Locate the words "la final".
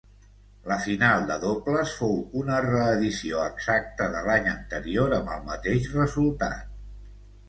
0.69-1.25